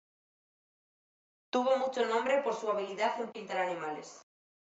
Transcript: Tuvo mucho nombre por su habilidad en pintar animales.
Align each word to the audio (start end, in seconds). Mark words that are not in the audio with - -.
Tuvo 1.51 1.77
mucho 1.77 2.03
nombre 2.07 2.41
por 2.41 2.55
su 2.55 2.67
habilidad 2.71 3.21
en 3.21 3.31
pintar 3.31 3.57
animales. 3.57 4.23